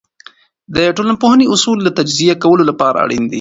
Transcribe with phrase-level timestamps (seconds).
[0.75, 3.29] د ټولنپوهنې اصول د تجزیه کولو لپاره اړین دي.